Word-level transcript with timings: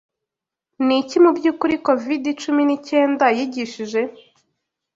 Niki 0.85 1.17
mubyukuri 1.23 1.75
covid 1.85 2.23
cumi 2.41 2.63
n'icyenda 2.65 3.25
yigishije? 3.37 4.01